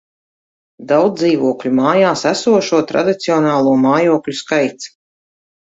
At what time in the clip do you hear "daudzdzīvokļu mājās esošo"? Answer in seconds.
0.91-2.81